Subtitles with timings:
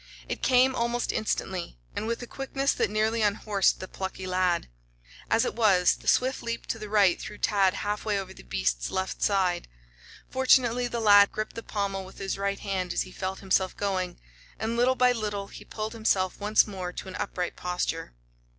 [0.27, 4.67] It came almost instantly, and with a quickness that nearly unhorsed the plucky lad.
[5.29, 8.35] As it was, the swift leap to the right threw Tad half way over on
[8.35, 9.67] the beast's left side.
[10.27, 14.19] Fortunately, the lad gripped the pommel with his right hand as he felt himself going,
[14.57, 18.15] and little by little he pulled himself once more to an upright posture.